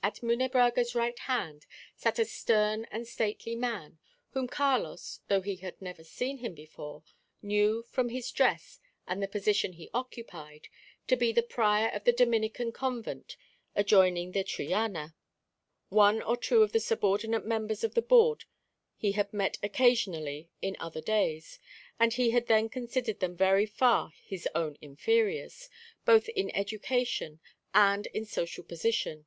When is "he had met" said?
18.96-19.58